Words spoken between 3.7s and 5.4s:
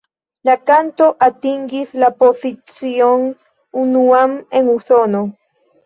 unuan en Usono.